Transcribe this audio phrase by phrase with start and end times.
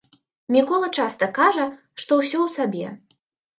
[0.55, 1.67] Мікола часта кажа,
[2.05, 2.87] што ўсё ў сабе.